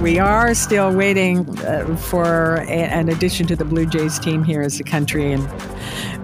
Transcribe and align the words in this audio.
We 0.00 0.20
are 0.20 0.54
still 0.54 0.94
waiting 0.94 1.58
uh, 1.60 1.96
for 1.96 2.58
a, 2.58 2.70
an 2.70 3.08
addition 3.08 3.48
to 3.48 3.56
the 3.56 3.64
Blue 3.64 3.84
Jays 3.84 4.20
team 4.20 4.44
here 4.44 4.62
as 4.62 4.78
a 4.78 4.84
country, 4.84 5.32
and 5.32 5.42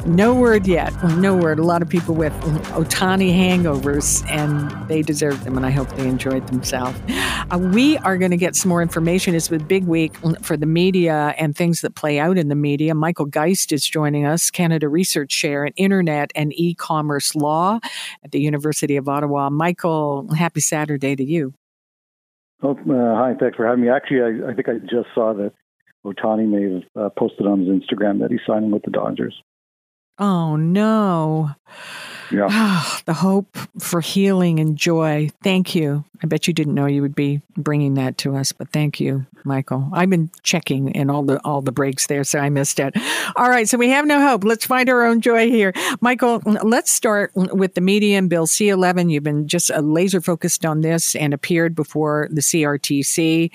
no 0.06 0.32
word 0.32 0.68
yet. 0.68 0.92
No 1.16 1.34
word. 1.34 1.58
A 1.58 1.64
lot 1.64 1.82
of 1.82 1.88
people 1.88 2.14
with 2.14 2.32
Otani 2.74 3.34
hangovers, 3.34 4.24
and 4.30 4.70
they 4.88 5.02
deserve 5.02 5.42
them, 5.42 5.56
and 5.56 5.66
I 5.66 5.70
hope 5.70 5.88
they 5.96 6.06
enjoyed 6.06 6.46
themselves. 6.46 6.96
Uh, 7.08 7.58
we 7.58 7.98
are 7.98 8.16
going 8.16 8.30
to 8.30 8.36
get 8.36 8.54
some 8.54 8.68
more 8.68 8.80
information. 8.80 9.34
It's 9.34 9.50
a 9.50 9.58
big 9.58 9.86
week 9.86 10.14
for 10.42 10.56
the 10.56 10.66
media 10.66 11.34
and 11.36 11.56
things 11.56 11.80
that 11.80 11.96
play 11.96 12.20
out 12.20 12.38
in 12.38 12.48
the 12.48 12.54
media. 12.54 12.94
Michael 12.94 13.26
Geist 13.26 13.72
is 13.72 13.84
joining 13.84 14.24
us, 14.24 14.50
Canada 14.50 14.88
Research 14.88 15.30
Chair 15.30 15.64
in 15.64 15.72
Internet 15.76 16.30
and 16.36 16.52
E 16.54 16.74
Commerce 16.74 17.34
Law 17.34 17.80
at 18.22 18.30
the 18.30 18.40
University 18.40 18.96
of 18.96 19.08
Ottawa. 19.08 19.50
Michael, 19.50 20.32
happy 20.32 20.60
Saturday 20.60 21.16
to 21.16 21.24
you. 21.24 21.54
Oh, 22.64 22.74
hi, 22.86 23.34
thanks 23.38 23.56
for 23.56 23.66
having 23.66 23.84
me. 23.84 23.90
Actually, 23.90 24.22
I, 24.22 24.50
I 24.50 24.54
think 24.54 24.68
I 24.68 24.78
just 24.78 25.08
saw 25.14 25.34
that 25.34 25.52
Otani 26.04 26.48
may 26.48 26.74
have 26.74 26.82
uh, 26.96 27.10
posted 27.10 27.46
on 27.46 27.60
his 27.60 27.68
Instagram 27.68 28.20
that 28.20 28.30
he's 28.30 28.40
signing 28.46 28.70
with 28.70 28.82
the 28.82 28.90
Dodgers. 28.90 29.34
Oh, 30.18 30.56
no. 30.56 31.50
Yeah. 32.30 32.48
Ah, 32.50 33.00
the 33.04 33.14
hope 33.14 33.56
for 33.78 34.00
healing 34.00 34.60
and 34.60 34.76
joy. 34.76 35.30
Thank 35.42 35.74
you. 35.74 36.04
I 36.22 36.26
bet 36.26 36.46
you 36.46 36.54
didn't 36.54 36.74
know 36.74 36.86
you 36.86 37.02
would 37.02 37.14
be 37.14 37.42
bringing 37.56 37.94
that 37.94 38.16
to 38.18 38.34
us, 38.36 38.52
but 38.52 38.70
thank 38.70 38.98
you, 38.98 39.26
Michael. 39.44 39.90
I've 39.92 40.08
been 40.08 40.30
checking 40.42 40.88
in 40.94 41.10
all 41.10 41.22
the 41.22 41.38
all 41.44 41.60
the 41.60 41.72
breaks 41.72 42.06
there, 42.06 42.24
so 42.24 42.38
I 42.38 42.48
missed 42.48 42.80
it. 42.80 42.96
All 43.36 43.50
right, 43.50 43.68
so 43.68 43.76
we 43.76 43.90
have 43.90 44.06
no 44.06 44.26
hope. 44.26 44.42
Let's 44.42 44.64
find 44.64 44.88
our 44.88 45.04
own 45.04 45.20
joy 45.20 45.50
here, 45.50 45.72
Michael. 46.00 46.40
Let's 46.62 46.90
start 46.90 47.30
with 47.34 47.74
the 47.74 47.80
medium 47.80 48.28
bill 48.28 48.46
C11. 48.46 49.10
You've 49.10 49.22
been 49.22 49.46
just 49.46 49.70
uh, 49.70 49.80
laser 49.80 50.20
focused 50.20 50.64
on 50.64 50.80
this 50.80 51.14
and 51.14 51.34
appeared 51.34 51.74
before 51.74 52.28
the 52.30 52.40
CRTC, 52.40 53.50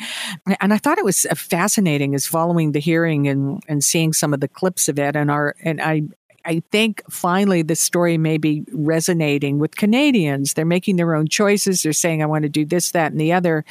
and 0.62 0.74
I 0.74 0.78
thought 0.78 1.00
it 1.00 1.06
was 1.06 1.26
uh, 1.26 1.36
fascinating 1.36 2.14
as 2.14 2.28
following 2.28 2.74
the 2.74 2.80
hearing 2.80 3.28
and 3.28 3.64
and 3.68 3.84
seeing 3.84 4.14
some 4.14 4.34
of 4.34 4.42
the 4.42 4.48
clips 4.48 4.90
of 4.90 5.00
it, 5.00 5.16
and 5.16 5.32
our 5.32 5.56
and 5.64 5.82
I 5.82 6.04
I 6.46 6.62
think 6.72 7.02
finally 7.10 7.62
this 7.62 7.82
story 7.82 8.18
may 8.18 8.38
be 8.38 8.64
resonating 8.72 9.60
with 9.60 9.76
Canadians. 9.76 10.54
They're 10.54 10.66
making 10.66 10.96
their 10.96 11.16
own 11.16 11.28
choices. 11.28 11.84
They're 11.84 11.94
saying, 11.94 12.24
I 12.24 12.26
want 12.26 12.44
to 12.44 12.50
do 12.50 12.66
this, 12.66 12.92
that, 12.92 13.12
and 13.12 13.20
the 13.20 13.34
other. 13.34 13.66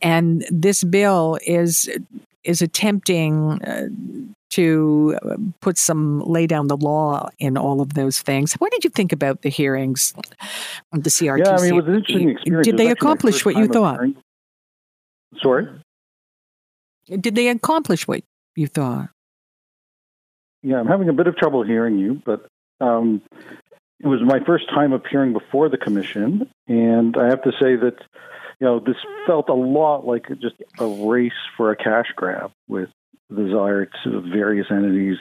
And 0.00 0.44
this 0.50 0.84
bill 0.84 1.38
is 1.46 1.88
is 2.44 2.62
attempting 2.62 3.60
uh, 3.62 3.88
to 4.50 5.18
put 5.60 5.76
some 5.76 6.20
lay 6.20 6.46
down 6.46 6.68
the 6.68 6.76
law 6.76 7.28
in 7.38 7.58
all 7.58 7.80
of 7.80 7.94
those 7.94 8.20
things. 8.20 8.54
What 8.54 8.72
did 8.72 8.84
you 8.84 8.90
think 8.90 9.12
about 9.12 9.42
the 9.42 9.50
hearings, 9.50 10.14
the 10.92 11.10
CRTC? 11.10 11.44
Yeah, 11.44 11.56
I 11.56 11.60
mean, 11.60 11.72
it 11.72 11.76
was 11.76 11.86
an 11.86 11.94
interesting 11.96 12.30
experience. 12.30 12.64
Did 12.64 12.76
they 12.78 12.90
accomplish 12.90 13.44
what 13.44 13.56
you 13.56 13.66
thought? 13.66 14.00
Sorry? 15.42 15.68
Did 17.08 17.34
they 17.34 17.48
accomplish 17.48 18.08
what 18.08 18.22
you 18.56 18.66
thought? 18.66 19.10
Yeah, 20.62 20.76
I'm 20.76 20.86
having 20.86 21.08
a 21.08 21.12
bit 21.12 21.26
of 21.26 21.36
trouble 21.36 21.64
hearing 21.64 21.98
you, 21.98 22.20
but 22.24 22.46
um, 22.80 23.22
it 24.00 24.06
was 24.06 24.20
my 24.24 24.40
first 24.44 24.68
time 24.68 24.92
appearing 24.92 25.32
before 25.32 25.68
the 25.68 25.76
commission, 25.76 26.48
and 26.66 27.16
I 27.16 27.26
have 27.26 27.42
to 27.42 27.52
say 27.52 27.76
that 27.76 27.96
you 28.60 28.66
know 28.66 28.80
this 28.80 28.96
felt 29.26 29.48
a 29.48 29.54
lot 29.54 30.04
like 30.04 30.28
just 30.40 30.56
a 30.78 30.86
race 30.86 31.32
for 31.56 31.70
a 31.70 31.76
cash 31.76 32.06
grab 32.16 32.50
with 32.68 32.88
the 33.30 33.44
desire 33.44 33.88
to 34.04 34.20
various 34.20 34.66
entities 34.70 35.16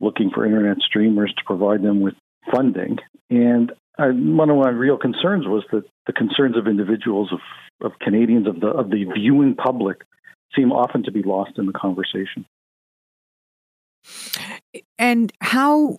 looking 0.00 0.30
for 0.30 0.44
internet 0.46 0.78
streamers 0.78 1.32
to 1.36 1.44
provide 1.44 1.82
them 1.82 2.00
with 2.00 2.14
funding. 2.50 2.98
And 3.30 3.72
I, 3.98 4.08
one 4.08 4.50
of 4.50 4.56
my 4.56 4.70
real 4.70 4.96
concerns 4.96 5.46
was 5.46 5.64
that 5.72 5.84
the 6.06 6.12
concerns 6.12 6.56
of 6.56 6.66
individuals 6.66 7.32
of, 7.32 7.40
of 7.84 7.98
Canadians 8.00 8.46
of 8.46 8.60
the 8.60 8.68
of 8.68 8.90
the 8.90 9.04
viewing 9.14 9.54
public 9.54 10.02
seem 10.56 10.72
often 10.72 11.02
to 11.04 11.12
be 11.12 11.22
lost 11.22 11.52
in 11.58 11.66
the 11.66 11.72
conversation. 11.72 12.44
And 14.98 15.32
how 15.40 15.98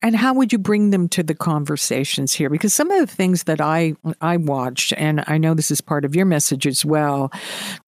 and 0.00 0.14
how 0.14 0.32
would 0.34 0.52
you 0.52 0.58
bring 0.58 0.90
them 0.90 1.08
to 1.08 1.24
the 1.24 1.34
conversations 1.34 2.32
here? 2.32 2.48
Because 2.48 2.72
some 2.72 2.90
of 2.90 3.00
the 3.00 3.12
things 3.12 3.44
that 3.44 3.60
i 3.60 3.94
i 4.20 4.36
watched 4.36 4.92
and 4.96 5.24
i 5.26 5.38
know 5.38 5.54
this 5.54 5.70
is 5.70 5.80
part 5.80 6.04
of 6.04 6.14
your 6.14 6.24
message 6.24 6.66
as 6.66 6.84
well 6.84 7.32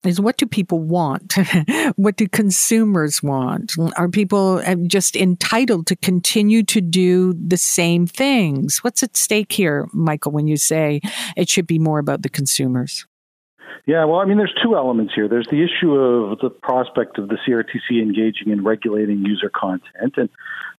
is 0.03 0.19
what 0.19 0.37
do 0.37 0.45
people 0.45 0.79
want? 0.79 1.35
What 1.95 2.15
do 2.15 2.27
consumers 2.27 3.21
want? 3.21 3.73
Are 3.95 4.09
people 4.09 4.61
uh, 4.65 4.75
just 4.87 5.15
entitled 5.15 5.87
to 5.87 5.95
continue 5.95 6.63
to 6.63 6.81
do 6.81 7.33
the 7.33 7.57
same 7.57 8.07
things? 8.07 8.79
What's 8.83 9.03
at 9.03 9.15
stake 9.15 9.51
here 9.51 9.87
michael 9.93 10.31
when 10.31 10.47
you 10.47 10.57
say 10.57 11.01
it 11.37 11.49
should 11.49 11.67
be 11.67 11.79
more 11.79 11.99
about 11.99 12.23
the 12.23 12.29
consumers 12.29 13.05
yeah, 13.85 14.05
well, 14.05 14.19
I 14.19 14.25
mean, 14.25 14.37
there's 14.37 14.53
two 14.63 14.75
elements 14.75 15.13
here. 15.13 15.27
There's 15.27 15.47
the 15.47 15.63
issue 15.63 15.95
of 15.95 16.39
the 16.39 16.49
prospect 16.49 17.17
of 17.17 17.27
the 17.27 17.37
CRTC 17.47 18.01
engaging 18.01 18.49
in 18.49 18.63
regulating 18.63 19.25
user 19.25 19.49
content, 19.49 20.13
and 20.17 20.29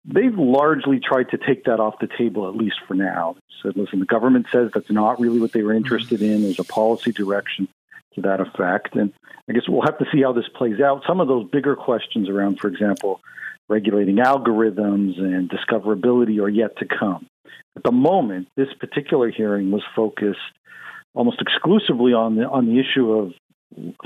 they've 0.06 0.38
largely 0.38 1.00
tried 1.00 1.30
to 1.30 1.38
take 1.38 1.66
that 1.66 1.80
off 1.80 2.00
the 2.00 2.10
table, 2.18 2.48
at 2.48 2.56
least 2.56 2.78
for 2.88 2.94
now. 2.94 3.36
Said, 3.62 3.76
listen, 3.76 4.00
the 4.00 4.06
government 4.06 4.48
says 4.52 4.72
that's 4.74 4.90
not 4.90 5.20
really 5.20 5.40
what 5.40 5.52
they 5.52 5.62
were 5.62 5.72
mm-hmm. 5.72 5.78
interested 5.78 6.22
in. 6.22 6.44
There's 6.44 6.60
a 6.60 6.64
policy 6.64 7.12
direction 7.12 7.68
to 8.16 8.22
that 8.22 8.42
effect, 8.42 8.96
and 8.96 9.14
I 9.50 9.54
guess 9.54 9.64
we'll 9.68 9.82
have 9.82 9.98
to 10.00 10.06
see 10.12 10.22
how 10.22 10.34
this 10.34 10.50
plays 10.56 10.80
out. 10.80 11.04
Some 11.08 11.20
of 11.20 11.28
those 11.28 11.50
bigger 11.50 11.76
questions 11.76 12.30
around, 12.30 12.60
for 12.60 12.68
example, 12.68 13.22
regulating 13.70 14.18
algorithms 14.18 15.18
and 15.20 15.50
discoverability 15.50 16.42
are 16.42 16.50
yet 16.50 16.78
to 16.78 16.86
come. 16.86 17.28
At 17.76 17.84
the 17.84 17.92
moment, 17.92 18.50
this 18.56 18.68
particular 18.80 19.32
hearing 19.32 19.72
was 19.72 19.84
focused 19.96 20.40
almost 21.14 21.42
exclusively 21.42 22.14
on 22.14 22.36
the 22.36 22.44
on 22.44 22.66
the 22.66 22.80
issue 22.80 23.12
of 23.12 23.34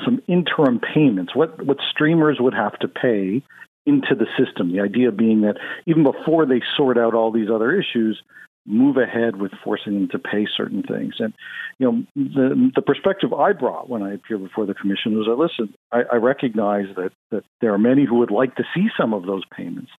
some 0.04 0.22
interim 0.28 0.80
payments, 0.80 1.36
what 1.36 1.66
what 1.66 1.78
streamers 1.92 2.38
would 2.40 2.54
have 2.54 2.78
to 2.80 2.88
pay 2.88 3.42
into 3.86 4.16
the 4.16 4.26
system. 4.38 4.72
The 4.72 4.82
idea 4.82 5.12
being 5.12 5.42
that 5.42 5.58
even 5.86 6.04
before 6.04 6.46
they 6.46 6.62
sort 6.76 6.98
out 6.98 7.14
all 7.14 7.32
these 7.32 7.50
other 7.54 7.72
issues, 7.72 8.22
move 8.66 8.98
ahead 8.98 9.36
with 9.36 9.52
forcing 9.64 9.94
them 9.94 10.08
to 10.10 10.20
pay 10.20 10.48
certain 10.58 10.82
things. 10.82 11.16
And 11.20 11.34
you 11.78 11.92
know, 11.92 12.04
the 12.16 12.72
the 12.76 12.82
perspective 12.82 13.34
I 13.34 13.54
brought 13.54 13.90
when 13.90 14.02
I 14.02 14.14
appeared 14.14 14.44
before 14.44 14.66
the 14.66 14.74
commission 14.74 15.18
was, 15.18 15.28
I 15.30 15.34
listen, 15.34 15.76
I, 15.92 16.16
I 16.16 16.16
recognize 16.18 16.88
that 16.96 17.12
that 17.32 17.44
there 17.62 17.74
are 17.74 17.80
many 17.80 18.06
who 18.06 18.20
would 18.20 18.32
like 18.32 18.56
to 18.56 18.64
see 18.74 18.88
some 19.00 19.14
of 19.14 19.26
those 19.26 19.44
payments, 19.56 19.92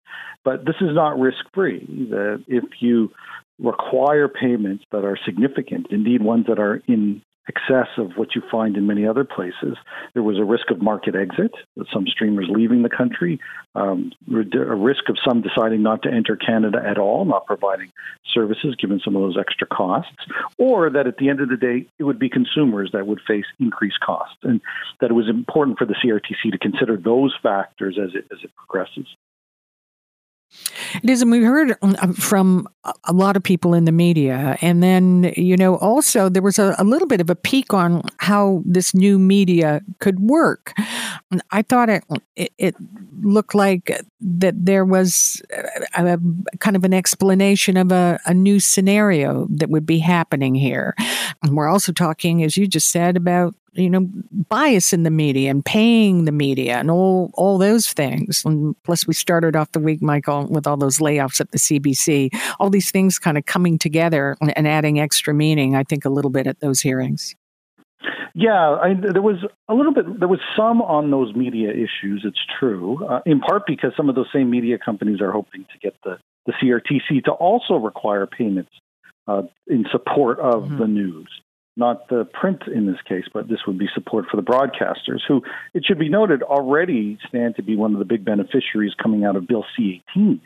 but 0.45 0.65
this 0.65 0.77
is 0.81 0.95
not 0.95 1.19
risk 1.19 1.45
free. 1.55 1.87
That 2.11 2.45
if 2.49 2.65
you 2.81 3.11
require 3.59 4.29
payments 4.29 4.85
that 4.93 5.05
are 5.05 5.19
significant, 5.25 5.87
indeed 5.91 6.23
ones 6.23 6.47
that 6.49 6.59
are 6.59 6.83
in 6.87 7.23
excess 7.49 7.89
of 7.97 8.13
what 8.17 8.35
you 8.35 8.43
find 8.51 8.77
in 8.77 8.87
many 8.87 9.07
other 9.07 9.25
places. 9.25 9.77
There 10.15 10.23
was 10.23 10.39
a 10.39 10.45
risk 10.45 10.71
of 10.71 10.83
market 10.83 11.15
exit, 11.15 11.53
some 11.93 12.07
streamers 12.07 12.47
leaving 12.49 12.83
the 12.83 12.89
country, 12.89 13.41
um, 13.75 14.13
a 14.33 14.75
risk 14.75 15.09
of 15.09 15.17
some 15.25 15.43
deciding 15.43 15.83
not 15.83 16.03
to 16.03 16.11
enter 16.11 16.37
Canada 16.37 16.83
at 16.85 16.99
all, 16.99 17.25
not 17.25 17.47
providing 17.47 17.93
services 18.35 18.75
given 18.75 19.01
some 19.05 19.15
of 19.15 19.23
those 19.23 19.39
extra 19.39 19.67
costs, 19.67 20.27
or 20.59 20.91
that 20.91 21.07
at 21.07 21.19
the 21.19 21.29
end 21.29 21.41
of 21.41 21.49
the 21.49 21.57
day, 21.57 21.87
it 21.99 22.05
would 22.05 22.19
be 22.19 22.29
consumers 22.29 22.91
that 22.93 23.07
would 23.07 23.21
face 23.27 23.47
increased 23.61 24.01
costs, 24.01 24.39
and 24.43 24.61
that 25.01 25.11
it 25.11 25.15
was 25.15 25.29
important 25.29 25.79
for 25.79 25.87
the 25.87 25.95
CRTC 25.95 26.51
to 26.51 26.59
consider 26.59 26.97
those 26.97 27.35
factors 27.43 27.97
as 28.03 28.15
it, 28.15 28.27
as 28.33 28.39
it 28.43 28.51
progresses. 28.57 29.07
It 31.03 31.11
is, 31.11 31.23
and 31.23 31.31
we 31.31 31.43
heard 31.43 31.77
um, 31.83 32.13
from 32.15 32.69
a 33.05 33.13
lot 33.13 33.37
of 33.37 33.43
people 33.43 33.75
in 33.75 33.85
the 33.85 33.93
media. 33.93 34.57
And 34.61 34.83
then, 34.83 35.33
you 35.37 35.57
know, 35.57 35.77
also 35.77 36.29
there 36.29 36.43
was 36.43 36.59
a, 36.59 36.75
a, 36.79 36.85
little 36.85 37.09
bit 37.09 37.21
of 37.21 37.31
a 37.31 37.35
peek 37.35 37.75
on 37.75 38.03
how 38.19 38.63
this 38.65 38.95
new 38.95 39.19
media 39.19 39.81
could 39.99 40.21
work. 40.21 40.73
I 41.51 41.63
thought 41.63 41.89
it, 41.89 42.05
it, 42.37 42.53
it 42.59 42.75
looked 43.23 43.55
like 43.55 44.01
that 44.21 44.65
there 44.65 44.85
was 44.85 45.43
a, 45.97 46.15
a, 46.15 46.19
kind 46.59 46.77
of 46.77 46.85
an 46.85 46.95
explanation 46.95 47.77
of 47.77 47.93
a, 47.93 48.21
a 48.27 48.35
new 48.35 48.61
scenario 48.61 49.47
that 49.51 49.71
would 49.71 49.87
be 49.87 49.99
happening 49.99 50.55
here. 50.55 50.95
And 51.43 51.57
we're 51.57 51.69
also 51.69 51.93
talking, 51.93 52.43
as 52.43 52.57
you 52.57 52.67
just 52.67 52.91
said, 52.91 53.17
about 53.17 53.55
you 53.77 53.91
know, 53.91 54.09
bias 54.49 54.93
in 54.93 55.03
the 55.03 55.11
media 55.11 55.51
and 55.51 55.65
paying 55.65 56.25
the 56.25 56.33
media 56.33 56.79
and 56.79 56.91
all 56.91 57.31
all 57.35 57.59
those 57.59 57.93
things. 57.93 58.43
And 58.45 58.75
plus, 58.85 59.07
we 59.07 59.15
started 59.15 59.57
off 59.57 59.73
the 59.73 59.81
week, 59.81 60.03
Michael, 60.03 60.47
with 60.49 60.67
all 60.67 60.77
those 60.77 60.99
layoffs 60.99 61.41
at 61.41 61.51
the 61.53 61.59
CBC. 61.59 62.31
All 62.59 62.71
these 62.71 62.91
things 62.91 63.19
kind 63.19 63.39
of 63.39 63.47
coming 63.47 63.79
together 63.79 64.37
and, 64.41 64.67
adding 64.67 64.99
extra 64.99 65.33
meaning. 65.33 65.77
I 65.77 65.85
think 65.85 66.05
a 66.05 66.09
little 66.09 66.31
bit 66.31 66.47
at 66.47 66.61
those 66.61 66.81
hearings. 66.81 67.35
Yeah, 68.35 68.77
I, 68.83 68.95
there 68.95 69.23
was 69.23 69.37
a 69.69 69.75
little 69.75 69.93
bit. 69.93 70.19
There 70.19 70.29
was 70.29 70.41
some 70.57 70.83
on 70.83 71.11
those 71.11 71.35
media 71.35 71.71
issues. 71.71 72.23
It's 72.25 72.41
true, 72.59 73.05
uh, 73.07 73.21
in 73.25 73.41
part 73.41 73.63
because 73.67 73.93
some 73.97 74.09
of 74.09 74.15
those 74.15 74.29
same 74.33 74.51
media 74.51 74.79
companies 74.79 75.21
are 75.21 75.33
hoping 75.33 75.65
to 75.73 75.79
get 75.81 75.95
the 76.05 76.19
the 76.45 76.53
CRTC 76.53 77.25
to 77.25 77.33
also 77.33 77.75
require 77.75 78.27
payments 78.27 78.71
uh, 79.29 79.43
in 79.67 79.87
support 79.91 80.39
of 80.39 80.65
mm-hmm. 80.65 80.79
the 80.79 80.87
news, 80.87 81.29
not 81.77 82.09
the 82.09 82.25
print 82.25 82.63
in 82.73 82.87
this 82.87 83.01
case, 83.07 83.25
but 83.33 83.49
this 83.49 83.61
would 83.67 83.79
be 83.79 83.89
support 83.95 84.27
for 84.31 84.37
the 84.37 84.43
broadcasters, 84.43 85.21
who 85.29 85.43
it 85.75 85.85
should 85.85 85.99
be 85.99 86.09
noted 86.09 86.43
already 86.43 87.19
stand 87.29 87.57
to 87.57 87.63
be 87.63 87.77
one 87.77 87.93
of 87.93 87.99
the 87.99 88.05
big 88.05 88.25
beneficiaries 88.25 88.95
coming 89.01 89.25
out 89.25 89.37
of 89.37 89.47
Bill 89.47 89.65
C 89.77 90.03
eighteen 90.11 90.41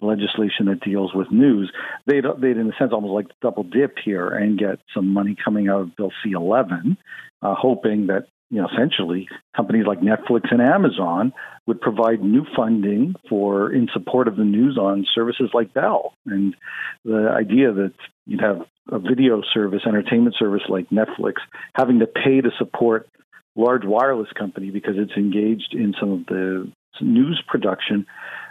legislation 0.00 0.66
that 0.66 0.80
deals 0.80 1.12
with 1.14 1.30
news, 1.30 1.72
they'd, 2.06 2.24
they'd 2.40 2.56
in 2.56 2.70
a 2.70 2.76
sense 2.78 2.92
almost 2.92 3.12
like 3.12 3.26
double 3.40 3.64
dip 3.64 3.96
here 4.04 4.28
and 4.28 4.58
get 4.58 4.78
some 4.94 5.12
money 5.12 5.36
coming 5.42 5.68
out 5.68 5.80
of 5.80 5.96
Bill 5.96 6.12
C11, 6.24 6.96
uh, 7.42 7.54
hoping 7.54 8.06
that 8.06 8.28
you 8.50 8.60
know 8.60 8.68
essentially 8.72 9.28
companies 9.56 9.86
like 9.86 10.00
Netflix 10.00 10.50
and 10.50 10.60
Amazon 10.60 11.32
would 11.66 11.80
provide 11.80 12.22
new 12.22 12.44
funding 12.56 13.14
for 13.28 13.72
in 13.72 13.88
support 13.92 14.28
of 14.28 14.36
the 14.36 14.44
news 14.44 14.78
on 14.78 15.06
services 15.14 15.50
like 15.52 15.74
Bell. 15.74 16.14
And 16.26 16.56
the 17.04 17.30
idea 17.36 17.72
that 17.72 17.92
you'd 18.26 18.40
have 18.40 18.62
a 18.90 18.98
video 18.98 19.42
service, 19.52 19.82
entertainment 19.86 20.34
service 20.38 20.62
like 20.68 20.88
Netflix, 20.88 21.34
having 21.74 21.98
to 21.98 22.06
pay 22.06 22.40
to 22.40 22.50
support 22.58 23.06
large 23.54 23.84
wireless 23.84 24.28
company 24.38 24.70
because 24.70 24.94
it's 24.96 25.16
engaged 25.16 25.72
in 25.74 25.94
some 26.00 26.12
of 26.12 26.26
the 26.26 26.72
news 27.00 27.42
production 27.46 28.06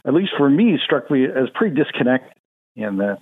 at 0.08 0.14
least 0.14 0.32
for 0.38 0.50
me, 0.50 0.80
struck 0.84 1.12
me 1.12 1.26
as 1.26 1.50
pretty 1.54 1.76
disconnected 1.76 2.34
in 2.76 2.98
that 2.98 3.20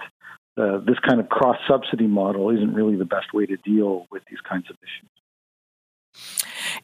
uh, 0.58 0.78
this 0.86 1.00
kind 1.06 1.20
of 1.20 1.28
cross 1.30 1.58
subsidy 1.68 2.08
model 2.08 2.52
isn't 2.52 2.74
really 2.74 2.96
the 2.96 3.06
best 3.06 3.34
way 3.34 3.46
to 3.46 3.58
deal 3.58 4.06
with 4.12 4.24
these 4.30 4.40
kinds 4.48 4.70
of 4.70 4.78
issues. 4.78 5.10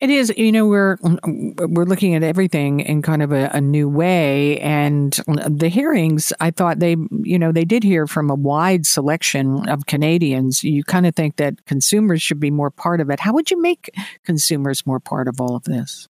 It 0.02 0.10
is, 0.10 0.34
you 0.36 0.52
know, 0.52 0.66
we're 0.66 0.98
we're 1.24 1.86
looking 1.86 2.16
at 2.16 2.24
everything 2.24 2.80
in 2.80 3.04
kind 3.04 3.22
of 3.22 3.32
a, 3.32 3.52
a, 3.54 3.62
new 3.62 3.88
way, 3.88 4.60
and 4.60 5.14
the 5.48 5.70
hearings. 5.70 6.34
I 6.40 6.50
thought 6.50 6.80
they, 6.80 6.96
you 7.22 7.38
know, 7.38 7.52
they 7.52 7.66
did 7.66 7.84
hear 7.84 8.08
from 8.08 8.32
a 8.32 8.36
wide 8.36 8.88
selection 8.88 9.70
of 9.70 9.86
Canadians. 9.86 10.64
You 10.64 10.84
kind 10.84 11.06
of 11.06 11.14
think 11.14 11.36
that 11.36 11.66
consumers 11.68 12.20
should 12.20 12.40
be 12.40 12.50
more 12.50 12.72
part 12.72 13.00
of 13.00 13.12
it. 13.12 13.20
How 13.20 13.32
would 13.34 13.52
you 13.52 13.62
make 13.62 13.92
consumers 14.26 14.88
more 14.88 15.00
part 15.00 15.28
of 15.28 15.40
all 15.40 15.56
of 15.56 15.66
this? 15.66 16.08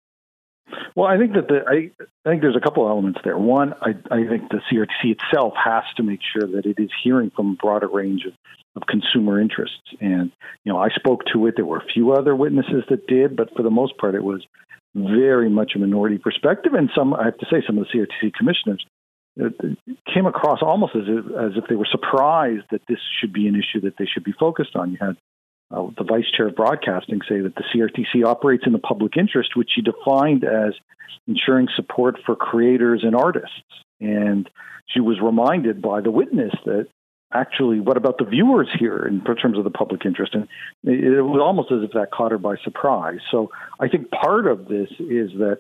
Well, 0.99 1.07
I 1.07 1.17
think 1.17 1.35
that 1.35 1.47
the 1.47 1.61
I, 1.65 1.93
I 2.27 2.29
think 2.29 2.43
there's 2.43 2.57
a 2.57 2.61
couple 2.61 2.85
of 2.85 2.91
elements 2.91 3.21
there. 3.23 3.39
One, 3.39 3.73
I, 3.81 3.91
I 4.11 4.27
think 4.27 4.51
the 4.51 4.61
CRTC 4.69 5.17
itself 5.17 5.55
has 5.55 5.85
to 5.97 6.03
make 6.03 6.19
sure 6.33 6.45
that 6.57 6.67
it 6.67 6.83
is 6.83 6.91
hearing 7.05 7.31
from 7.31 7.53
a 7.53 7.55
broader 7.55 7.87
range 7.87 8.25
of, 8.27 8.33
of 8.75 8.83
consumer 8.89 9.41
interests. 9.41 9.79
And 10.01 10.33
you 10.65 10.73
know, 10.73 10.79
I 10.81 10.89
spoke 10.89 11.21
to 11.33 11.47
it. 11.47 11.55
There 11.55 11.65
were 11.65 11.77
a 11.77 11.87
few 11.95 12.15
other 12.15 12.35
witnesses 12.35 12.83
that 12.91 13.07
did, 13.07 13.37
but 13.37 13.55
for 13.55 13.63
the 13.63 13.71
most 13.71 13.97
part, 13.97 14.17
it 14.17 14.25
was 14.25 14.45
very 14.93 15.49
much 15.49 15.77
a 15.77 15.79
minority 15.79 16.19
perspective. 16.19 16.75
And 16.75 16.91
some, 16.97 17.15
I 17.15 17.27
have 17.27 17.39
to 17.39 17.47
say, 17.49 17.63
some 17.65 17.79
of 17.79 17.87
the 17.87 17.97
CRTC 17.97 18.35
commissioners 18.35 18.85
uh, 19.41 19.51
came 20.13 20.27
across 20.27 20.63
almost 20.63 20.97
as 20.97 21.05
if, 21.07 21.27
as 21.27 21.53
if 21.55 21.69
they 21.69 21.77
were 21.77 21.87
surprised 21.89 22.65
that 22.73 22.83
this 22.89 22.99
should 23.21 23.33
be 23.33 23.47
an 23.47 23.55
issue 23.55 23.83
that 23.83 23.99
they 23.99 24.07
should 24.13 24.25
be 24.25 24.33
focused 24.33 24.75
on. 24.75 24.91
You 24.91 24.99
had 25.01 25.17
uh, 25.71 25.87
the 25.99 26.05
vice 26.05 26.31
chair 26.35 26.49
of 26.49 26.57
broadcasting 26.57 27.21
say 27.29 27.41
that 27.41 27.55
the 27.55 27.65
CRTC 27.75 28.25
operates 28.25 28.65
in 28.67 28.73
the 28.73 28.79
public 28.79 29.17
interest, 29.17 29.57
which 29.57 29.71
she 29.75 29.83
defined 29.83 30.45
as 30.45 30.73
ensuring 31.27 31.69
support 31.77 32.17
for 32.25 32.35
creators 32.35 33.03
and 33.05 33.15
artists. 33.15 33.53
And 34.01 34.49
she 34.87 35.01
was 35.01 35.21
reminded 35.21 35.83
by 35.83 36.01
the 36.01 36.11
witness 36.11 36.55
that 36.65 36.87
actually, 37.33 37.81
what 37.81 37.99
about 37.99 38.17
the 38.17 38.25
viewers 38.25 38.69
here 38.79 39.07
in 39.07 39.23
terms 39.37 39.59
of 39.59 39.65
the 39.65 39.71
public 39.71 40.07
interest? 40.07 40.35
And 40.35 40.49
it 40.85 41.23
was 41.23 41.41
almost 41.43 41.71
as 41.71 41.83
if 41.83 41.93
that 41.93 42.11
caught 42.11 42.33
her 42.33 42.39
by 42.39 42.57
surprise. 42.65 43.21
So 43.31 43.51
I 43.79 43.89
think 43.89 44.11
part 44.11 44.47
of 44.47 44.69
this 44.69 44.89
is 44.99 45.33
that 45.39 45.59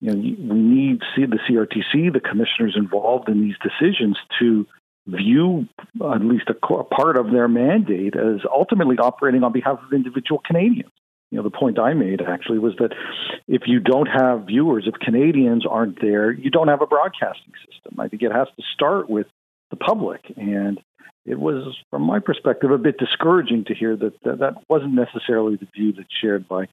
you 0.00 0.10
know 0.10 0.16
we 0.16 0.60
need 0.60 1.02
see 1.14 1.26
the 1.26 1.38
CRTC, 1.48 2.12
the 2.12 2.20
commissioners 2.20 2.74
involved 2.76 3.28
in 3.28 3.40
these 3.40 3.54
decisions 3.62 4.18
to 4.40 4.66
view 5.06 5.66
at 6.02 6.20
least 6.22 6.48
a, 6.48 6.54
part 6.54 7.16
of 7.16 7.30
their 7.30 7.48
mandate 7.48 8.16
as 8.16 8.40
ultimately 8.50 8.96
operating 8.98 9.42
on 9.42 9.52
behalf 9.52 9.78
of 9.84 9.92
individual 9.92 10.40
Canadians. 10.44 10.90
You 11.30 11.38
know, 11.38 11.42
the 11.42 11.50
point 11.50 11.78
I 11.78 11.94
made 11.94 12.22
actually 12.22 12.58
was 12.58 12.74
that 12.78 12.94
if 13.48 13.62
you 13.66 13.80
don't 13.80 14.06
have 14.06 14.46
viewers, 14.46 14.84
if 14.86 14.94
Canadians 14.94 15.66
aren't 15.68 16.00
there, 16.00 16.30
you 16.30 16.50
don't 16.50 16.68
have 16.68 16.80
a 16.80 16.86
broadcasting 16.86 17.52
system. 17.66 17.98
I 17.98 18.08
think 18.08 18.22
it 18.22 18.32
has 18.32 18.46
to 18.56 18.62
start 18.72 19.10
with 19.10 19.26
the 19.70 19.76
public. 19.76 20.20
And 20.36 20.80
it 21.26 21.38
was, 21.38 21.76
from 21.90 22.02
my 22.02 22.20
perspective, 22.20 22.70
a 22.70 22.78
bit 22.78 22.98
discouraging 22.98 23.64
to 23.64 23.74
hear 23.74 23.96
that 23.96 24.12
that, 24.24 24.38
that 24.38 24.54
wasn't 24.68 24.94
necessarily 24.94 25.56
the 25.56 25.66
view 25.74 25.92
that's 25.92 26.08
shared 26.20 26.46
by 26.46 26.68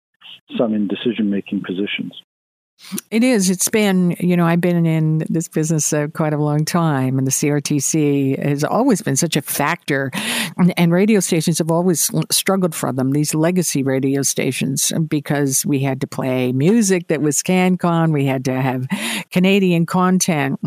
some 0.57 0.74
in 0.74 0.88
decision 0.88 1.30
making 1.30 1.63
positions. 1.66 2.22
It 3.10 3.24
is. 3.24 3.50
It's 3.50 3.69
been, 3.69 4.16
you 4.19 4.36
know, 4.36 4.45
I've 4.45 4.60
been 4.60 4.86
in 4.86 5.19
this 5.30 5.48
business 5.48 5.94
uh, 5.94 6.07
quite 6.13 6.33
a 6.33 6.38
long 6.38 6.66
time, 6.66 7.18
and 7.18 7.25
the 7.25 7.31
CRTC 7.31 8.44
has 8.44 8.63
always 8.63 9.01
been 9.01 9.16
such 9.16 9.36
a 9.36 9.42
factor. 9.42 10.12
And, 10.57 10.74
and, 10.78 10.92
radio 10.92 11.19
stations 11.22 11.60
have 11.60 11.72
always 11.72 12.10
struggled 12.31 12.75
for 12.75 12.92
them, 12.92 13.12
these 13.12 13.33
legacy 13.33 13.81
radio 13.81 14.24
stations, 14.24 14.92
because 15.07 15.66
we 15.66 15.80
had 15.80 16.01
to 16.01 16.07
play 16.07 16.51
music 16.51 17.07
that 17.07 17.22
was 17.22 17.42
CanCon, 17.42 18.12
we 18.12 18.25
had 18.25 18.44
to 18.45 18.62
have 18.62 18.88
Canadian 19.31 19.86
content. 19.86 20.60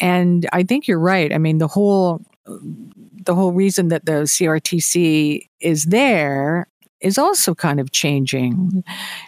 And 0.00 0.48
I 0.52 0.62
think 0.62 0.86
you're 0.86 1.00
right. 1.00 1.32
I 1.32 1.38
mean, 1.38 1.58
the 1.58 1.68
whole 1.68 2.24
the 2.46 3.34
whole 3.34 3.52
reason 3.52 3.88
that 3.88 4.06
the 4.06 4.22
CRTC 4.22 5.48
is 5.60 5.84
there 5.84 6.66
is 7.00 7.18
also 7.18 7.54
kind 7.54 7.80
of 7.80 7.92
changing 7.92 8.84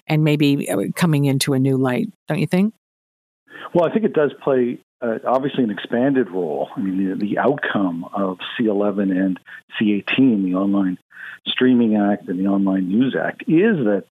and 0.07 0.25
maybe 0.25 0.69
uh, 0.69 0.85
coming 0.97 1.25
into 1.25 1.53
a 1.53 1.59
new 1.59 1.77
light, 1.77 2.09
don't 2.29 2.39
you 2.39 2.47
think? 2.47 2.75
Well, 3.75 3.89
I 3.89 3.93
think 3.93 4.05
it 4.05 4.13
does 4.13 4.33
play 4.43 4.81
uh, 5.03 5.19
obviously 5.27 5.65
an 5.65 5.71
expanded 5.71 6.31
role. 6.31 6.69
I 6.77 6.81
mean, 6.81 7.11
the, 7.11 7.27
the 7.27 7.39
outcome 7.39 8.05
of 8.13 8.39
C11 8.59 9.11
and 9.11 9.41
C18, 9.81 10.45
the 10.45 10.55
Online 10.55 10.99
Streaming 11.47 11.97
Act 11.97 12.29
and 12.29 12.39
the 12.39 12.49
Online 12.49 12.89
News 12.89 13.17
Act, 13.19 13.43
is 13.43 13.77
that 13.87 14.05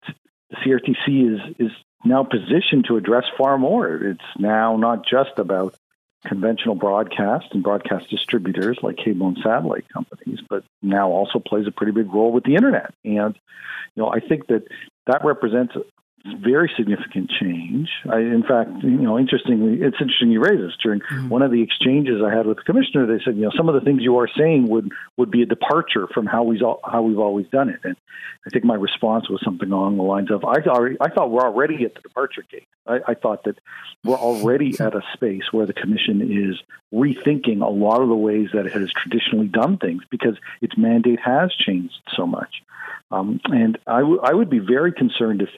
the 0.49 0.55
CRTC 0.57 1.33
is 1.35 1.55
is 1.59 1.71
now 2.05 2.23
positioned 2.23 2.85
to 2.87 2.97
address 2.97 3.25
far 3.37 3.57
more. 3.57 3.93
It's 3.95 4.21
now 4.37 4.77
not 4.77 5.05
just 5.05 5.37
about 5.37 5.75
conventional 6.25 6.75
broadcast 6.75 7.47
and 7.51 7.63
broadcast 7.63 8.09
distributors 8.09 8.77
like 8.81 8.97
cable 8.97 9.27
and 9.27 9.37
satellite 9.43 9.87
companies, 9.89 10.39
but 10.49 10.63
now 10.81 11.09
also 11.09 11.39
plays 11.39 11.67
a 11.67 11.71
pretty 11.71 11.91
big 11.91 12.13
role 12.13 12.31
with 12.31 12.43
the 12.43 12.55
internet. 12.55 12.93
And 13.05 13.35
you 13.95 14.03
know, 14.03 14.09
I 14.09 14.19
think 14.19 14.47
that 14.47 14.67
that 15.07 15.23
represents 15.23 15.75
very 16.41 16.71
significant 16.75 17.31
change. 17.39 17.89
I, 18.09 18.19
in 18.19 18.43
fact, 18.43 18.71
you 18.83 18.89
know, 18.89 19.17
interestingly, 19.17 19.81
it's 19.81 19.97
interesting 19.99 20.31
you 20.31 20.41
raise 20.41 20.59
this. 20.59 20.73
During 20.81 20.99
mm-hmm. 21.01 21.29
one 21.29 21.41
of 21.41 21.51
the 21.51 21.61
exchanges 21.61 22.21
I 22.25 22.33
had 22.33 22.45
with 22.45 22.57
the 22.57 22.63
commissioner, 22.63 23.05
they 23.05 23.23
said, 23.23 23.35
you 23.35 23.43
know, 23.43 23.51
some 23.55 23.69
of 23.69 23.75
the 23.75 23.81
things 23.81 24.01
you 24.01 24.17
are 24.17 24.29
saying 24.37 24.67
would 24.69 24.91
would 25.17 25.31
be 25.31 25.41
a 25.41 25.45
departure 25.45 26.07
from 26.13 26.25
how 26.25 26.43
we 26.43 26.59
how 26.83 27.01
we've 27.01 27.19
always 27.19 27.47
done 27.47 27.69
it. 27.69 27.79
And 27.83 27.95
I 28.45 28.49
think 28.49 28.65
my 28.65 28.75
response 28.75 29.29
was 29.29 29.41
something 29.43 29.71
along 29.71 29.97
the 29.97 30.03
lines 30.03 30.31
of, 30.31 30.43
I 30.45 30.61
thought 30.61 30.81
I 30.99 31.09
thought 31.09 31.31
we're 31.31 31.41
already 31.41 31.85
at 31.85 31.95
the 31.95 32.01
departure 32.01 32.43
gate. 32.49 32.67
I, 32.87 32.99
I 33.09 33.13
thought 33.13 33.43
that 33.45 33.57
we're 34.03 34.17
already 34.17 34.79
at 34.79 34.95
a 34.95 35.01
space 35.13 35.51
where 35.51 35.65
the 35.65 35.73
commission 35.73 36.21
is 36.21 36.59
rethinking 36.93 37.61
a 37.61 37.69
lot 37.69 38.01
of 38.01 38.09
the 38.09 38.15
ways 38.15 38.49
that 38.53 38.65
it 38.65 38.73
has 38.73 38.91
traditionally 38.91 39.47
done 39.47 39.77
things 39.77 40.03
because 40.09 40.35
its 40.61 40.77
mandate 40.77 41.19
has 41.23 41.53
changed 41.53 41.95
so 42.15 42.25
much. 42.25 42.63
Um, 43.11 43.39
and 43.45 43.77
I, 43.87 43.99
w- 43.99 44.21
I 44.21 44.33
would 44.33 44.49
be 44.49 44.59
very 44.59 44.91
concerned 44.91 45.41
if 45.41 45.49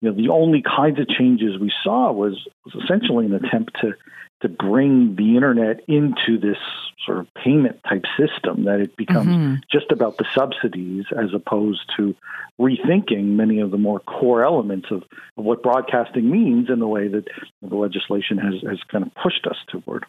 you 0.00 0.10
know, 0.10 0.16
the 0.16 0.30
only 0.30 0.62
kinds 0.62 0.98
of 0.98 1.08
changes 1.08 1.58
we 1.58 1.72
saw 1.82 2.12
was, 2.12 2.46
was 2.64 2.82
essentially 2.84 3.26
an 3.26 3.34
attempt 3.34 3.76
to 3.80 3.94
to 4.40 4.48
bring 4.48 5.16
the 5.16 5.36
internet 5.36 5.80
into 5.86 6.38
this 6.38 6.56
sort 7.04 7.18
of 7.18 7.26
payment 7.34 7.78
type 7.88 8.04
system 8.18 8.64
that 8.64 8.80
it 8.80 8.96
becomes 8.96 9.28
mm-hmm. 9.28 9.54
just 9.70 9.90
about 9.90 10.16
the 10.18 10.24
subsidies 10.34 11.04
as 11.16 11.34
opposed 11.34 11.80
to 11.96 12.14
rethinking 12.58 13.36
many 13.36 13.60
of 13.60 13.70
the 13.70 13.78
more 13.78 14.00
core 14.00 14.44
elements 14.44 14.88
of, 14.90 15.02
of 15.36 15.44
what 15.44 15.62
broadcasting 15.62 16.30
means 16.30 16.68
in 16.70 16.78
the 16.78 16.86
way 16.86 17.08
that 17.08 17.26
the 17.62 17.76
legislation 17.76 18.38
has, 18.38 18.54
has 18.66 18.78
kind 18.88 19.04
of 19.04 19.14
pushed 19.14 19.46
us 19.46 19.56
toward. 19.68 20.04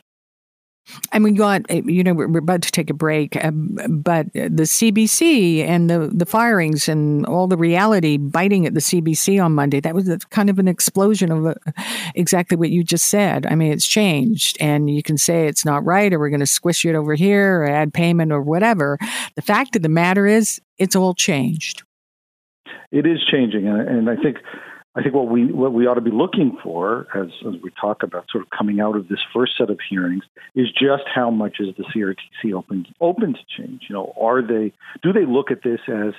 And 1.12 1.24
we 1.24 1.32
got, 1.32 1.70
you 1.70 2.04
know, 2.04 2.14
we're 2.14 2.40
about 2.40 2.64
to 2.64 2.72
take 2.72 2.90
a 2.90 2.94
break, 2.94 3.42
um, 3.44 3.78
but 3.90 4.32
the 4.34 4.64
CBC 4.64 5.60
and 5.66 5.90
the, 5.90 6.10
the 6.12 6.26
firings 6.26 6.90
and 6.90 7.26
all 7.26 7.48
the 7.48 7.58
reality 7.58 8.18
biting 8.18 8.66
at 8.66 8.74
the 8.74 8.80
CBC 8.80 9.44
on 9.44 9.54
Monday, 9.54 9.80
that 9.80 9.96
was 9.96 10.10
kind 10.32 10.50
of 10.50 10.60
an 10.60 10.68
explosion 10.68 11.32
of 11.32 11.46
uh, 11.46 11.54
exactly 12.16 12.58
what 12.58 12.72
you 12.72 12.84
just 12.84 13.08
said. 13.08 13.46
I 13.46 13.56
mean, 13.56 13.72
it's 13.72 13.88
changed, 13.88 14.58
and 14.60 14.90
you 14.90 15.04
can 15.04 15.18
say 15.18 15.48
it's 15.48 15.66
not 15.66 15.86
right, 15.86 16.12
or 16.12 16.20
we're 16.20 16.30
going 16.30 16.40
to 16.40 16.48
squish 16.48 16.84
it 16.84 16.96
over 16.96 17.14
here, 17.14 17.62
or 17.62 17.70
add 17.70 17.94
payment, 17.94 18.32
or 18.32 18.42
whatever. 18.42 18.98
The 19.36 19.42
fact 19.42 19.76
of 19.76 19.84
the 19.84 19.90
matter 19.90 20.26
is, 20.26 20.60
it's 20.78 20.96
all 20.96 21.14
changed. 21.14 21.84
It 22.92 23.06
is 23.06 23.20
changing, 23.32 23.68
and 23.68 24.10
I 24.10 24.16
think 24.16 24.38
I 24.94 25.02
think 25.02 25.16
what 25.16 25.30
we 25.30 25.46
what 25.46 25.72
we 25.72 25.88
ought 25.88 25.94
to 25.94 26.02
be 26.02 26.12
looking 26.12 26.58
for 26.62 27.08
as, 27.16 27.30
as 27.48 27.62
we 27.62 27.72
talk 27.80 28.04
about 28.04 28.26
sort 28.30 28.44
of 28.44 28.50
coming 28.50 28.82
out 28.82 28.98
of 28.98 29.08
this 29.08 29.20
first 29.34 29.58
set 29.58 29.70
of 29.70 29.80
hearings 29.90 30.24
is 30.54 30.70
just 30.72 31.04
how 31.14 31.32
much 31.32 31.58
is 31.60 31.76
the 31.78 31.84
CRTC 31.84 32.54
open 32.54 32.86
open 33.00 33.34
to 33.34 33.40
change? 33.58 33.84
You 33.88 33.96
know, 33.96 34.14
are 34.20 34.42
they 34.42 34.74
do 35.02 35.14
they 35.14 35.26
look 35.26 35.50
at 35.50 35.64
this 35.64 35.80
as 35.88 36.14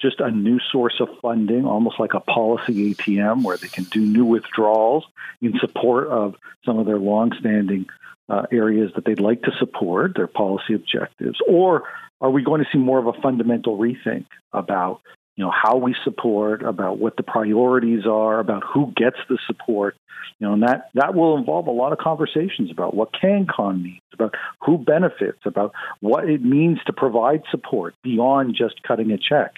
just 0.00 0.20
a 0.20 0.30
new 0.30 0.58
source 0.72 1.00
of 1.00 1.08
funding, 1.22 1.64
almost 1.64 2.00
like 2.00 2.14
a 2.14 2.20
policy 2.20 2.94
ATM 2.94 3.44
where 3.44 3.56
they 3.56 3.68
can 3.68 3.84
do 3.84 4.00
new 4.00 4.24
withdrawals 4.24 5.04
in 5.40 5.58
support 5.60 6.08
of 6.08 6.34
some 6.64 6.78
of 6.78 6.86
their 6.86 6.98
longstanding 6.98 7.86
uh, 8.28 8.42
areas 8.50 8.90
that 8.96 9.04
they'd 9.04 9.20
like 9.20 9.42
to 9.42 9.52
support, 9.58 10.16
their 10.16 10.26
policy 10.26 10.74
objectives, 10.74 11.38
or 11.48 11.84
are 12.20 12.30
we 12.30 12.42
going 12.42 12.62
to 12.62 12.68
see 12.72 12.78
more 12.78 12.98
of 12.98 13.06
a 13.06 13.20
fundamental 13.20 13.78
rethink 13.78 14.26
about 14.52 15.00
you 15.36 15.44
know 15.44 15.50
how 15.50 15.76
we 15.76 15.94
support, 16.02 16.62
about 16.62 16.98
what 16.98 17.16
the 17.16 17.22
priorities 17.22 18.06
are, 18.06 18.40
about 18.40 18.64
who 18.64 18.92
gets 18.96 19.18
the 19.28 19.38
support, 19.46 19.96
you 20.38 20.46
know, 20.46 20.54
and 20.54 20.62
that 20.62 20.90
that 20.94 21.14
will 21.14 21.36
involve 21.36 21.66
a 21.66 21.72
lot 21.72 21.92
of 21.92 21.98
conversations 21.98 22.70
about 22.70 22.94
what 22.94 23.12
CanCon 23.12 23.82
means, 23.82 24.00
about 24.12 24.34
who 24.64 24.78
benefits, 24.78 25.38
about 25.44 25.72
what 26.00 26.28
it 26.28 26.42
means 26.42 26.78
to 26.86 26.92
provide 26.92 27.42
support 27.50 27.94
beyond 28.02 28.54
just 28.56 28.82
cutting 28.82 29.12
a 29.12 29.18
check. 29.18 29.56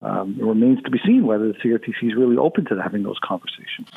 Um, 0.00 0.36
it 0.40 0.44
remains 0.44 0.82
to 0.82 0.90
be 0.90 1.00
seen 1.04 1.26
whether 1.26 1.48
the 1.48 1.58
CRTC 1.58 2.04
is 2.04 2.14
really 2.16 2.36
open 2.36 2.64
to 2.66 2.80
having 2.80 3.02
those 3.02 3.18
conversations. 3.22 3.88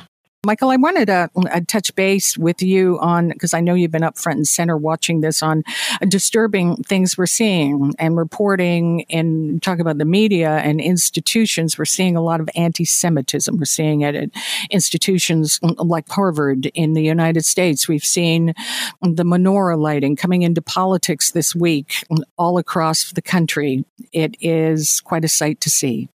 Michael, 0.43 0.71
I 0.71 0.77
wanted 0.77 1.05
to 1.05 1.29
uh, 1.35 1.59
touch 1.67 1.93
base 1.93 2.35
with 2.35 2.63
you 2.63 2.97
on 2.99 3.29
because 3.29 3.53
I 3.53 3.61
know 3.61 3.75
you've 3.75 3.91
been 3.91 4.01
up 4.01 4.17
front 4.17 4.37
and 4.37 4.47
center 4.47 4.75
watching 4.75 5.21
this 5.21 5.43
on 5.43 5.61
disturbing 6.07 6.77
things 6.77 7.15
we're 7.15 7.27
seeing 7.27 7.93
and 7.99 8.17
reporting 8.17 9.05
and 9.11 9.61
talk 9.61 9.77
about 9.77 9.99
the 9.99 10.05
media 10.05 10.57
and 10.57 10.81
institutions. 10.81 11.77
We're 11.77 11.85
seeing 11.85 12.15
a 12.15 12.23
lot 12.23 12.39
of 12.39 12.49
anti-Semitism. 12.55 13.55
We're 13.55 13.65
seeing 13.65 14.01
it 14.01 14.15
at 14.15 14.29
institutions 14.71 15.59
like 15.61 16.09
Harvard 16.09 16.65
in 16.73 16.93
the 16.93 17.03
United 17.03 17.45
States. 17.45 17.87
We've 17.87 18.03
seen 18.03 18.55
the 18.99 19.23
menorah 19.23 19.77
lighting 19.77 20.15
coming 20.15 20.41
into 20.41 20.63
politics 20.63 21.29
this 21.29 21.53
week 21.53 22.03
all 22.39 22.57
across 22.57 23.11
the 23.11 23.21
country. 23.21 23.85
It 24.11 24.37
is 24.41 25.01
quite 25.01 25.23
a 25.23 25.29
sight 25.29 25.61
to 25.61 25.69
see. 25.69 26.09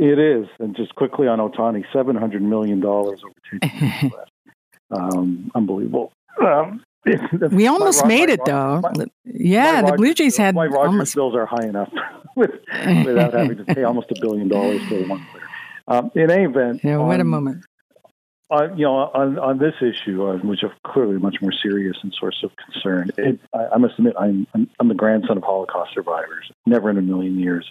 It 0.00 0.18
is, 0.18 0.48
and 0.58 0.74
just 0.74 0.94
quickly 0.94 1.28
on 1.28 1.40
Otani, 1.40 1.84
seven 1.92 2.16
hundred 2.16 2.40
million 2.40 2.80
dollars 2.80 3.20
over 3.22 3.60
ten 3.60 4.00
years. 4.02 4.12
um, 4.90 5.50
unbelievable. 5.54 6.10
Um, 6.40 6.82
we 7.52 7.66
almost 7.66 8.06
made 8.06 8.30
it, 8.30 8.40
though. 8.46 8.80
My, 8.80 8.92
yeah, 9.26 9.82
my 9.82 9.90
the 9.90 9.96
Blue 9.98 10.14
Jays 10.14 10.38
had 10.38 10.54
my 10.54 10.64
Rogers 10.64 10.88
almost... 10.88 11.14
bills 11.14 11.34
are 11.34 11.44
high 11.44 11.66
enough 11.66 11.92
with, 12.36 12.50
without 13.04 13.34
having 13.34 13.58
to 13.58 13.64
pay 13.66 13.82
almost 13.82 14.10
a 14.10 14.14
billion 14.22 14.48
dollars 14.48 14.80
for 14.88 15.06
one 15.06 15.26
player. 15.30 15.48
Um, 15.86 16.10
in 16.14 16.30
any 16.30 16.44
event, 16.44 16.80
yeah, 16.82 16.96
wait 16.96 17.20
a 17.20 17.24
moment. 17.24 17.66
Uh, 18.50 18.68
you 18.74 18.84
know, 18.84 18.94
on, 18.94 19.38
on 19.38 19.58
this 19.58 19.74
issue, 19.82 20.26
uh, 20.26 20.38
which 20.38 20.64
is 20.64 20.70
clearly 20.86 21.18
much 21.18 21.36
more 21.42 21.52
serious 21.52 21.98
and 22.02 22.14
source 22.18 22.42
of 22.42 22.52
concern, 22.56 23.10
it, 23.18 23.38
I, 23.54 23.66
I, 23.74 23.76
must 23.76 23.98
admit, 23.98 24.14
I'm, 24.18 24.46
I'm, 24.54 24.68
I'm 24.80 24.88
the 24.88 24.94
grandson 24.94 25.36
of 25.36 25.42
Holocaust 25.42 25.92
survivors. 25.94 26.50
Never 26.66 26.88
in 26.90 26.96
a 26.96 27.02
million 27.02 27.38
years 27.38 27.70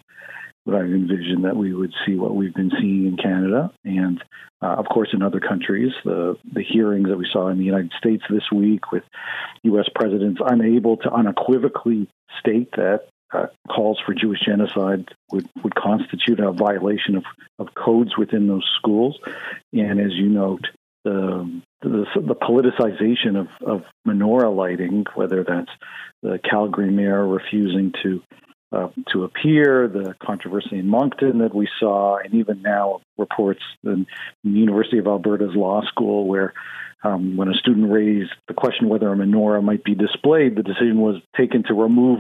would 0.66 0.76
I 0.76 0.82
envision 0.82 1.44
that 1.44 1.56
we 1.56 1.74
would 1.74 1.94
see 2.06 2.16
what 2.16 2.36
we've 2.36 2.54
been 2.54 2.72
seeing 2.80 3.08
in 3.08 3.18
Canada 3.18 3.72
and, 3.84 4.22
uh, 4.62 4.76
of 4.76 4.86
course, 4.86 5.10
in 5.14 5.22
other 5.22 5.40
countries. 5.40 5.92
The 6.04 6.38
the 6.52 6.64
hearings 6.64 7.10
that 7.10 7.18
we 7.18 7.28
saw 7.32 7.48
in 7.48 7.58
the 7.58 7.66
United 7.66 7.92
States 7.98 8.24
this 8.30 8.52
week 8.52 8.92
with 8.92 9.04
U.S. 9.64 9.90
presidents 9.96 10.42
unable 10.46 10.98
to 10.98 11.12
unequivocally 11.12 12.08
state 12.40 12.72
that 12.74 13.08
uh, 13.32 13.48
calls 13.70 14.00
for 14.06 14.14
Jewish 14.14 14.40
genocide 14.46 15.10
would, 15.32 15.48
would 15.64 15.76
constitute 15.76 16.40
a 16.40 16.52
violation 16.52 17.16
of, 17.16 17.24
of 17.60 17.74
codes 17.76 18.18
within 18.18 18.48
those 18.48 18.68
schools. 18.78 19.20
And 19.74 20.00
as 20.00 20.14
you 20.14 20.30
note, 20.30 20.66
the, 21.04 21.62
the, 21.82 22.06
the 22.16 22.36
politicization 22.36 23.40
of, 23.40 23.48
of 23.66 23.84
menorah 24.08 24.56
lighting, 24.56 25.06
whether 25.16 25.44
that's 25.44 25.72
the 26.22 26.40
Calgary 26.40 26.92
mayor 26.92 27.26
refusing 27.26 27.94
to 28.04 28.22
uh, 28.72 28.90
to 29.12 29.24
appear, 29.24 29.88
the 29.88 30.16
controversy 30.22 30.78
in 30.78 30.88
Moncton 30.88 31.40
that 31.40 31.56
we 31.56 31.68
saw, 31.80 32.18
and 32.18 32.34
even 32.34 32.62
now 32.62 33.02
reports 33.18 33.62
in 33.84 34.06
the 34.44 34.50
University 34.50 35.00
of 35.00 35.08
Alberta's 35.08 35.56
law 35.56 35.82
school 35.88 36.28
where 36.28 36.54
um, 37.04 37.38
when 37.38 37.48
a 37.48 37.54
student 37.54 37.92
raised 37.92 38.32
the 38.48 38.54
question 38.54 38.90
whether 38.90 39.12
a 39.12 39.16
menorah 39.16 39.64
might 39.64 39.84
be 39.84 39.96
displayed, 39.96 40.56
the 40.56 40.64
decision 40.64 41.00
was 41.00 41.22
taken 41.36 41.64
to 41.64 41.74
remove 41.74 42.20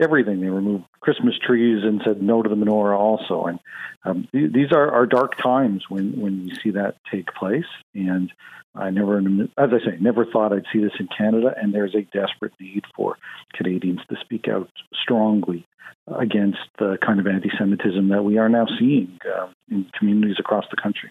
everything. 0.00 0.40
They 0.40 0.48
removed 0.48 0.84
Christmas 1.00 1.34
trees 1.38 1.82
and 1.84 2.00
said 2.04 2.22
no 2.22 2.42
to 2.42 2.48
the 2.48 2.56
menorah 2.56 2.98
also. 2.98 3.44
And 3.44 3.60
um, 4.04 4.28
th- 4.32 4.52
these 4.52 4.72
are, 4.72 4.90
are 4.90 5.06
dark 5.06 5.36
times 5.42 5.84
when, 5.88 6.20
when 6.20 6.46
you 6.46 6.54
see 6.62 6.70
that 6.70 6.96
take 7.10 7.26
place. 7.34 7.64
And 7.94 8.32
I 8.74 8.90
never, 8.90 9.18
as 9.18 9.70
I 9.72 9.78
say, 9.84 9.96
never 10.00 10.24
thought 10.24 10.52
I'd 10.52 10.66
see 10.72 10.80
this 10.80 10.92
in 10.98 11.08
Canada. 11.16 11.54
And 11.56 11.72
there's 11.72 11.94
a 11.94 12.02
desperate 12.02 12.52
need 12.60 12.84
for 12.96 13.16
Canadians 13.52 14.00
to 14.08 14.16
speak 14.20 14.48
out 14.48 14.68
strongly 15.02 15.66
against 16.06 16.58
the 16.78 16.98
kind 17.04 17.20
of 17.20 17.26
anti-Semitism 17.26 18.08
that 18.08 18.22
we 18.22 18.38
are 18.38 18.48
now 18.48 18.66
seeing 18.78 19.18
uh, 19.24 19.48
in 19.70 19.86
communities 19.98 20.36
across 20.38 20.64
the 20.70 20.76
country. 20.80 21.10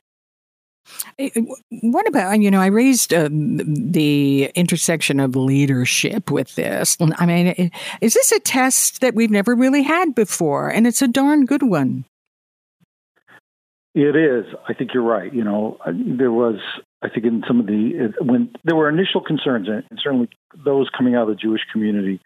Eh, 1.19 1.29
eh, 1.35 1.41
what 1.81 2.07
about, 2.07 2.39
you 2.39 2.51
know, 2.51 2.59
I 2.59 2.67
raised 2.67 3.13
uh, 3.13 3.29
the 3.31 4.51
intersection 4.55 5.19
of 5.19 5.35
leadership 5.35 6.31
with 6.31 6.55
this. 6.55 6.97
I 7.17 7.25
mean, 7.25 7.53
eh, 7.57 7.69
is 8.01 8.13
this 8.13 8.31
a 8.31 8.39
test 8.39 9.01
that 9.01 9.15
we've 9.15 9.31
never 9.31 9.55
really 9.55 9.83
had 9.83 10.15
before? 10.15 10.69
And 10.69 10.87
it's 10.87 11.01
a 11.01 11.07
darn 11.07 11.45
good 11.45 11.63
one. 11.63 12.05
It 13.95 14.15
is. 14.15 14.45
I 14.67 14.73
think 14.73 14.93
you're 14.93 15.03
right. 15.03 15.31
You 15.31 15.43
know, 15.43 15.77
there 15.85 16.31
was, 16.31 16.55
I 17.03 17.09
think, 17.09 17.25
in 17.25 17.43
some 17.47 17.59
of 17.59 17.67
the, 17.67 18.11
when 18.21 18.51
there 18.63 18.75
were 18.75 18.89
initial 18.89 19.21
concerns, 19.21 19.67
and 19.67 19.83
certainly 20.01 20.29
those 20.65 20.89
coming 20.97 21.13
out 21.13 21.23
of 21.23 21.27
the 21.29 21.35
Jewish 21.35 21.61
community 21.71 22.19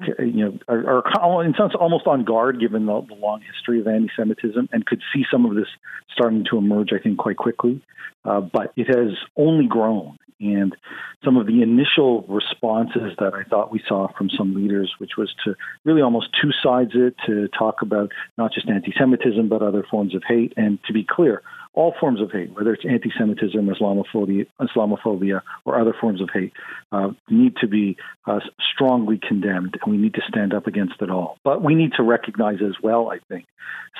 you 0.00 0.44
know, 0.44 0.58
are, 0.68 1.04
are 1.06 1.44
in 1.44 1.54
sense 1.54 1.72
almost 1.78 2.06
on 2.06 2.24
guard 2.24 2.60
given 2.60 2.86
the, 2.86 3.00
the, 3.08 3.14
long 3.14 3.40
history 3.40 3.80
of 3.80 3.86
anti-Semitism, 3.86 4.68
and 4.72 4.86
could 4.86 5.02
see 5.14 5.24
some 5.30 5.44
of 5.44 5.54
this 5.54 5.68
starting 6.12 6.44
to 6.50 6.58
emerge, 6.58 6.92
I 6.92 6.98
think, 6.98 7.18
quite 7.18 7.36
quickly. 7.36 7.80
Uh, 8.24 8.40
but 8.40 8.72
it 8.76 8.86
has 8.86 9.16
only 9.36 9.66
grown, 9.66 10.18
and 10.40 10.76
some 11.24 11.36
of 11.36 11.46
the 11.46 11.62
initial 11.62 12.22
responses 12.28 13.12
that 13.18 13.34
I 13.34 13.42
thought 13.48 13.72
we 13.72 13.82
saw 13.86 14.08
from 14.16 14.30
some 14.30 14.54
leaders, 14.54 14.92
which 14.98 15.12
was 15.16 15.34
to 15.44 15.56
really 15.84 16.02
almost 16.02 16.28
two 16.40 16.50
sides 16.62 16.92
it 16.94 17.16
to 17.26 17.48
talk 17.48 17.82
about 17.82 18.12
not 18.38 18.52
just 18.52 18.68
anti-Semitism 18.68 19.48
but 19.48 19.62
other 19.62 19.84
forms 19.88 20.14
of 20.14 20.22
hate, 20.26 20.52
and 20.56 20.78
to 20.84 20.92
be 20.92 21.04
clear, 21.04 21.42
all 21.74 21.94
forms 21.98 22.20
of 22.20 22.30
hate, 22.30 22.54
whether 22.54 22.72
it's 22.72 22.84
anti-Semitism, 22.84 23.66
Islamophobia, 23.66 24.46
Islamophobia 24.60 25.40
or 25.64 25.80
other 25.80 25.94
forms 25.98 26.20
of 26.20 26.28
hate, 26.32 26.52
uh, 26.90 27.10
need 27.30 27.56
to 27.56 27.66
be 27.66 27.96
uh, 28.26 28.40
strongly 28.74 29.18
condemned, 29.18 29.78
and 29.82 29.92
we 29.92 29.98
need 29.98 30.14
to 30.14 30.22
stand 30.28 30.52
up 30.52 30.66
against 30.66 31.00
it 31.00 31.10
all. 31.10 31.38
But 31.44 31.62
we 31.62 31.74
need 31.74 31.94
to 31.94 32.02
recognize 32.02 32.58
as 32.60 32.74
well, 32.82 33.10
I 33.10 33.18
think, 33.28 33.46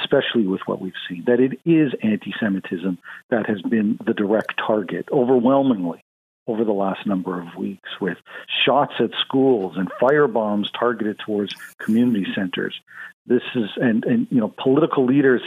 especially 0.03 0.47
with 0.47 0.61
what 0.67 0.81
we've 0.81 0.93
seen, 1.09 1.25
that 1.27 1.41
it 1.41 1.59
is 1.65 1.93
anti-Semitism 2.03 2.99
that 3.31 3.49
has 3.49 3.63
been 3.63 3.99
the 4.05 4.15
direct 4.15 4.55
target 4.59 5.09
overwhelmingly 5.11 6.05
over 6.47 6.65
the 6.65 6.73
last 6.73 7.07
number 7.07 7.41
of 7.41 7.55
weeks 7.57 7.89
with 8.01 8.19
shots 8.65 8.95
at 8.99 9.11
schools 9.21 9.75
and 9.77 9.89
fire 10.01 10.27
bombs 10.27 10.71
targeted 10.79 11.19
towards 11.25 11.55
community 11.79 12.27
centers. 12.35 12.81
This 13.27 13.43
is 13.55 13.71
and 13.77 14.05
and 14.05 14.27
you 14.31 14.41
know 14.41 14.53
political 14.63 15.07
leaders 15.07 15.43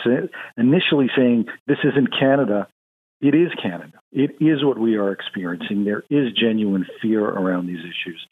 initially 0.58 1.10
saying 1.16 1.48
this 1.68 1.80
isn't 1.84 2.18
Canada. 2.18 2.68
It 3.22 3.36
is 3.36 3.52
Canada. 3.62 4.00
It 4.12 4.38
is 4.40 4.64
what 4.64 4.78
we 4.78 4.96
are 4.96 5.12
experiencing. 5.12 5.84
There 5.84 6.04
is 6.10 6.32
genuine 6.34 6.86
fear 7.02 7.26
around 7.26 7.68
these 7.68 7.80
issues, 7.80 8.26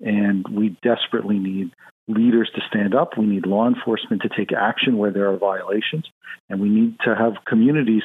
and 0.00 0.46
we 0.48 0.76
desperately 0.82 1.38
need 1.38 1.70
leaders 2.12 2.50
to 2.54 2.60
stand 2.68 2.94
up. 2.94 3.16
We 3.16 3.26
need 3.26 3.46
law 3.46 3.66
enforcement 3.66 4.22
to 4.22 4.28
take 4.28 4.52
action 4.52 4.98
where 4.98 5.10
there 5.10 5.30
are 5.30 5.36
violations, 5.36 6.06
and 6.48 6.60
we 6.60 6.68
need 6.68 6.98
to 7.00 7.14
have 7.14 7.44
communities 7.44 8.02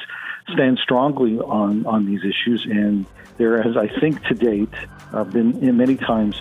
stand 0.52 0.78
strongly 0.78 1.38
on 1.38 1.86
on 1.86 2.06
these 2.06 2.20
issues. 2.20 2.64
And 2.64 3.06
there 3.38 3.62
has, 3.62 3.76
I 3.76 3.88
think, 4.00 4.22
to 4.24 4.34
date, 4.34 4.74
uh, 5.12 5.24
been 5.24 5.62
in 5.62 5.76
many 5.76 5.96
times 5.96 6.40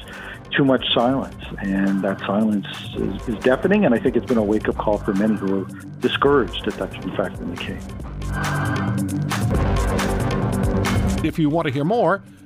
too 0.52 0.64
much 0.64 0.86
silence, 0.94 1.44
and 1.60 2.02
that 2.04 2.20
silence 2.20 2.68
is, 2.96 3.28
is 3.28 3.36
deafening. 3.44 3.86
And 3.86 3.94
I 3.94 4.00
think 4.00 4.16
it's 4.16 4.26
been 4.26 4.38
a 4.38 4.44
wake 4.44 4.68
up 4.70 4.78
call 4.78 4.98
for 4.98 5.14
many 5.14 5.36
who 5.36 5.64
are 5.64 5.68
discouraged 6.00 6.66
that 6.66 6.76
that's 6.76 6.96
in 7.06 7.16
fact 7.16 7.38
been 7.40 7.54
the 7.54 7.62
case. 7.62 7.84
If 11.26 11.40
you 11.40 11.50
want 11.50 11.68
to 11.68 11.74
hear 11.74 11.84
more, 11.84 12.24